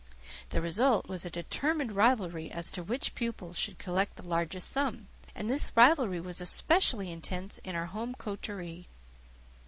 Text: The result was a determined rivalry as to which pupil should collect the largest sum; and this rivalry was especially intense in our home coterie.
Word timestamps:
The 0.49 0.63
result 0.63 1.07
was 1.07 1.25
a 1.25 1.29
determined 1.29 1.91
rivalry 1.91 2.49
as 2.49 2.71
to 2.71 2.81
which 2.81 3.13
pupil 3.13 3.53
should 3.53 3.77
collect 3.77 4.15
the 4.15 4.25
largest 4.25 4.71
sum; 4.71 5.09
and 5.35 5.47
this 5.47 5.71
rivalry 5.75 6.19
was 6.19 6.41
especially 6.41 7.11
intense 7.11 7.59
in 7.59 7.75
our 7.75 7.85
home 7.85 8.15
coterie. 8.15 8.87